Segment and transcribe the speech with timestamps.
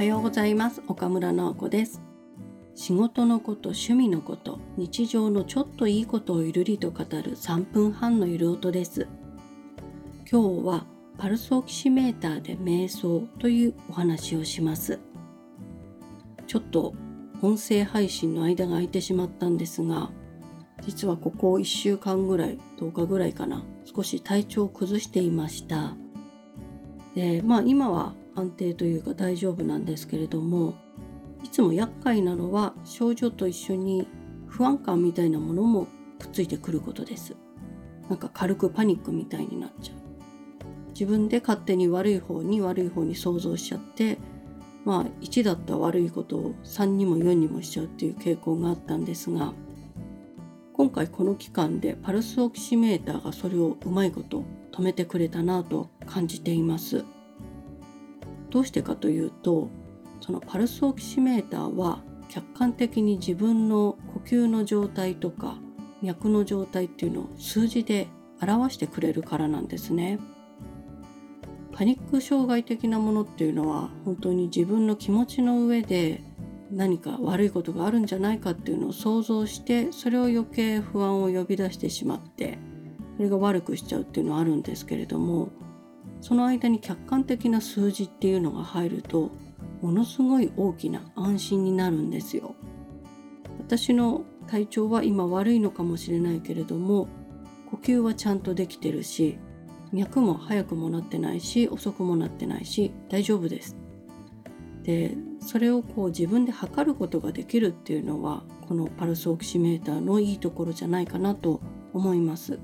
[0.00, 0.80] はようございます。
[0.88, 2.00] 岡村直子です。
[2.74, 9.06] 仕事のこと趣味のこと日常のちょっといいことをゆるりと語る3分半のゆる音です。
[10.32, 10.86] 今日は
[11.18, 14.98] パルスオキシメーターで瞑想というお話をします。
[16.46, 16.94] ちょっと
[17.42, 20.10] 音声配信の間が空いてしまったんですが
[20.80, 23.62] 実はここ1週間ぐらい10日ぐらいかな。
[23.84, 25.94] 少し体調を崩していました。
[27.14, 30.74] でまあ今は安定というか大丈夫なんですけれども
[31.42, 34.06] いつも厄介なのは症状と一緒に
[34.46, 35.86] 不安感みたいなものも
[36.18, 37.34] くっついてくることです。
[38.08, 40.00] なんか軽くパニックみたいになっちゃう。
[40.88, 44.18] 自分で勝手に悪い方に悪い方に想像しちゃって
[44.84, 49.54] まあ1だった悪いことを3にも4にもしちゃうっていう傾向があったんですが
[50.74, 57.04] 今回この期間でパルスオキシメーターがそれをうまいこと止めてくれたなと感じています。
[58.50, 59.70] どうしてかというと
[60.20, 65.56] そのパルスオキシメーターは客観的に自分の呼吸の状態とか
[66.02, 68.08] 脈の状態っていうのを数字で
[68.40, 70.18] 表してくれるからなんですね。
[71.72, 76.22] パニック障害的なものっていうのは本当に自分の気持ちの上で
[76.70, 82.58] 何か悪いことがあるんじゃないかっていうのを想像してそれを余計不安を呼び出してしまって
[83.16, 85.48] それが悪くしちゃうっていうのはあるんですけれども
[86.20, 89.30] その間に客観的な数字っていうのが入ると
[89.80, 92.54] ものすごい大きな安心になるんですよ。
[93.58, 97.08] 私の体調は今悪いのかもしれないけれども
[97.70, 99.38] 呼吸はちゃんとできてるし
[99.92, 103.76] 脈も早くもなってないし遅くもなってないし大丈夫です。
[104.82, 111.60] でそれをこう自分で測ることができるっていうのはこのパルスオキシメーターのいいところじゃないかなと
[111.92, 112.56] 思います。
[112.56, 112.60] こ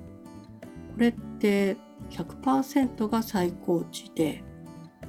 [0.98, 1.76] れって
[2.10, 4.42] 100%が最高値で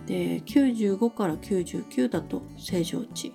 [0.06, 3.34] で95から99だと正常値。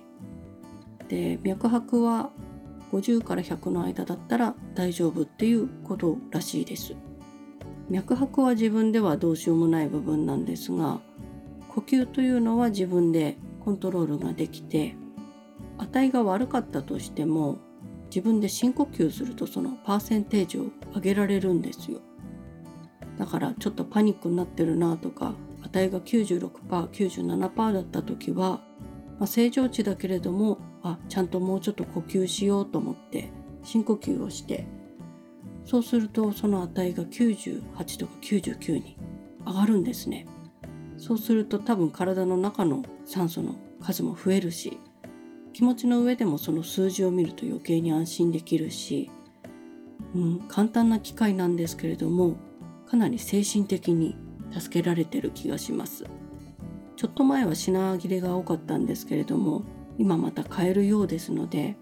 [1.07, 2.31] で脈拍は
[2.91, 6.95] 50から100の間だったら大丈夫っていうことらしいです。
[7.89, 11.01] 脈拍は自分ではどうしようもない部分なんですが
[11.69, 14.95] 呼吸というのは自分でコントロールができて
[15.77, 17.57] 値が悪かったとしても
[18.05, 21.99] 自分で深呼吸するとそのパーセンテージを上げられるんですよ。
[23.17, 28.61] だからちょっとパニックになってるなとか値が 96%97% だった時は、
[29.19, 33.31] まあ、正常値だけれどもあちゃんともうちょっと呼吸しようと思って
[33.63, 34.67] 深呼吸をして
[35.65, 38.97] そうするとその値が98とか99に
[39.45, 40.27] 上がるんですね。
[40.97, 44.79] そうすると多分体の中の酸素の数も増えるし
[45.51, 49.11] 気持ちの上でもその数字を見ると余計に安心できるし、
[50.15, 52.37] うん、簡単な機械なんですけれども
[52.93, 54.15] かなり精神的に
[54.51, 56.05] 助けられてる気がします
[56.95, 59.63] ちょっと前は品切れが多かったんですけれども
[59.97, 61.75] 今また買えるようですので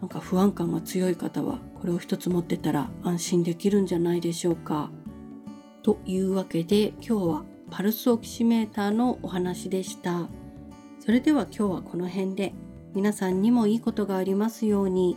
[0.00, 4.92] なんか不安感が強い方はこれを一つ持ってたら安心できるんじゃないでしょうか
[5.82, 10.28] というわけで今日はパルスオキシメーターのお話でした。
[11.00, 12.54] それでは今日はこの辺で
[12.94, 15.16] 皆さんにもいいことがありますように。